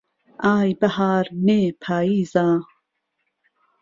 [0.43, 2.49] ئای بەهار نێ پاییزە